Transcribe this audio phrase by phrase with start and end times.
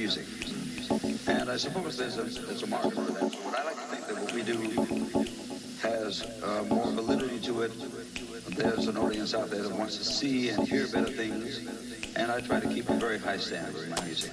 [0.00, 0.24] music.
[1.28, 3.36] And I suppose there's a, there's a market for that.
[3.44, 4.56] But I like to think that what we do
[5.82, 7.72] has uh, more validity to it.
[8.56, 11.58] There's an audience out there that wants to see and hear better things.
[12.16, 14.32] And I try to keep a very high standard in my music.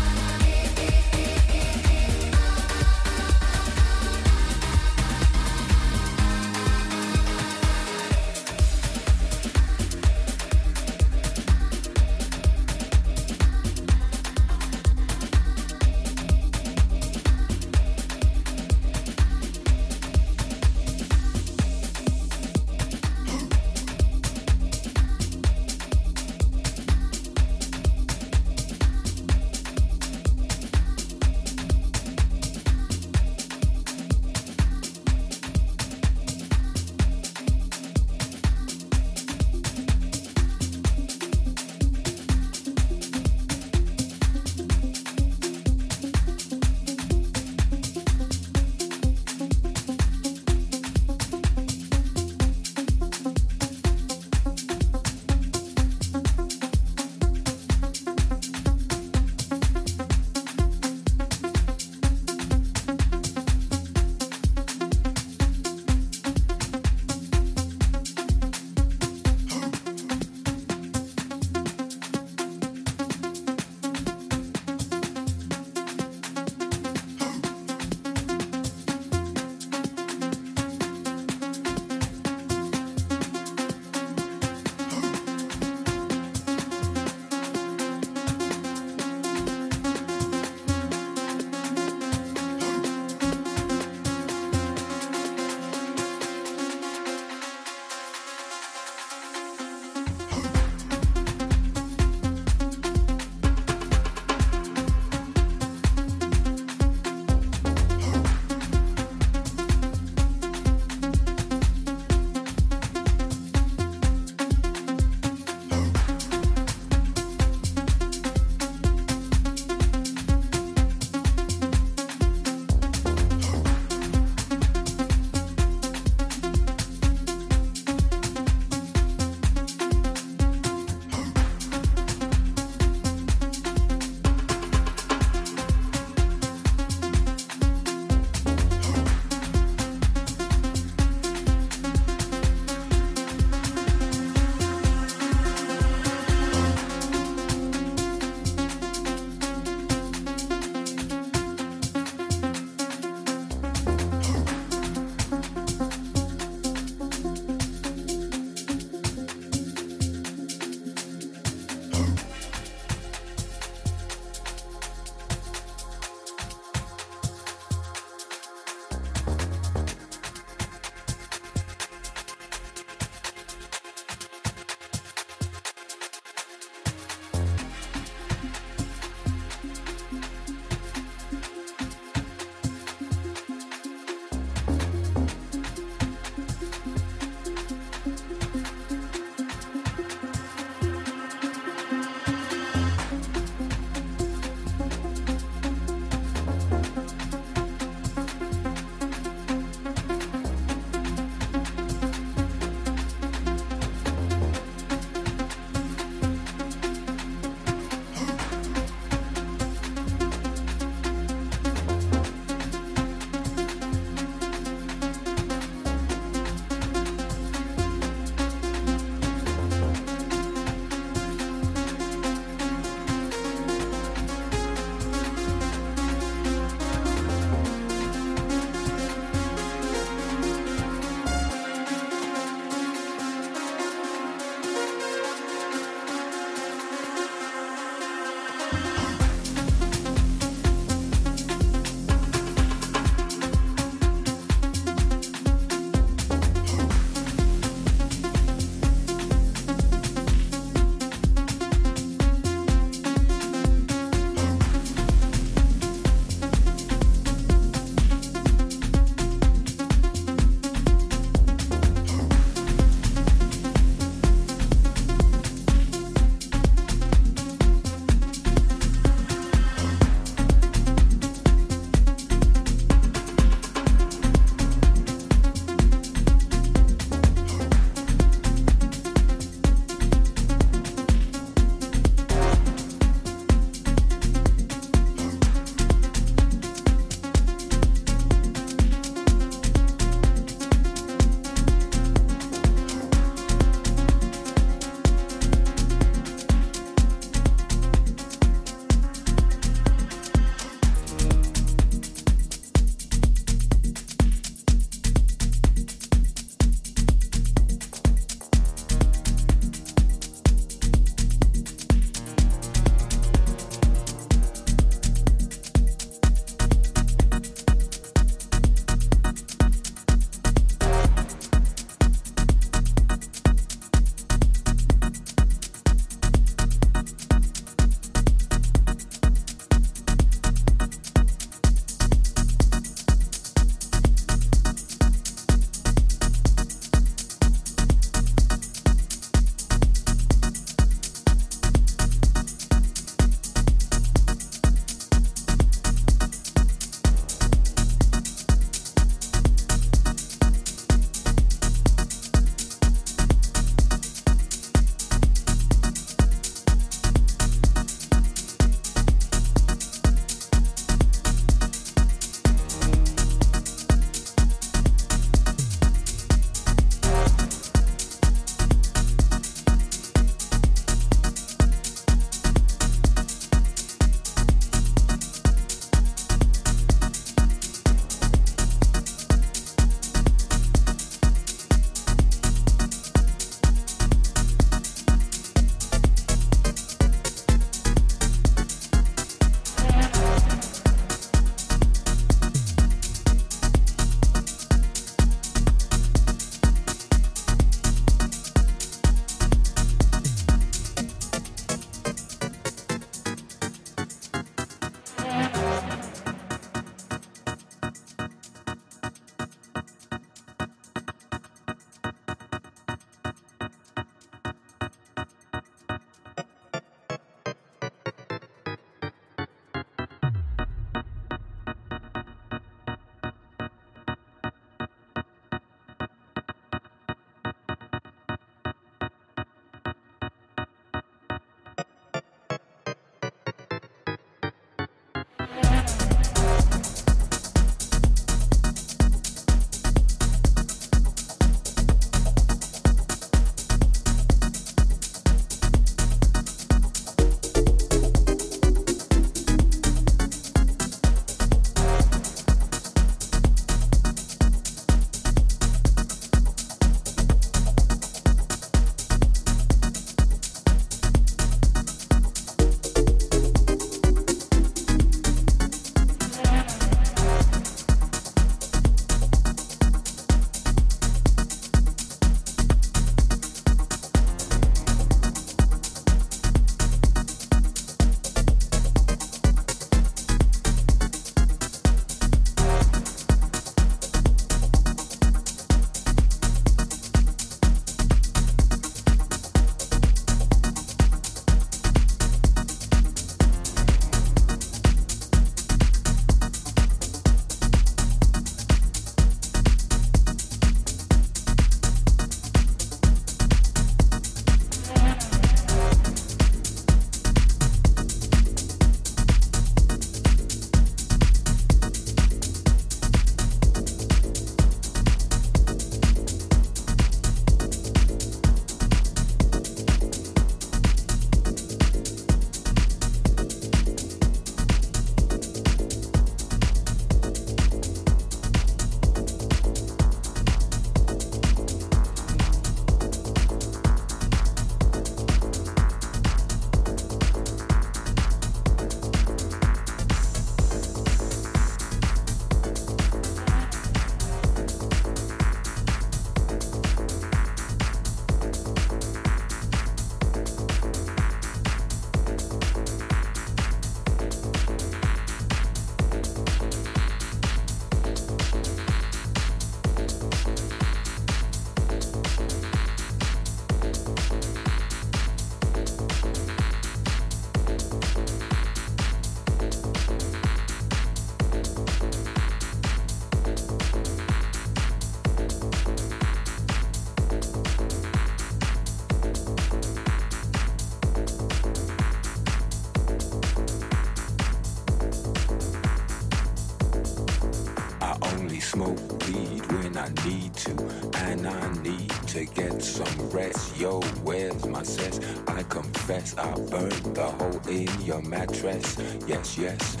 [599.41, 600.00] yes, yes.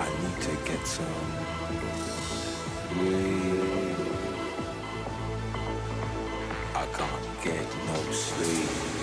[0.00, 1.06] I need to get some
[2.92, 3.96] sleep.
[6.74, 8.97] I can't get no sleep.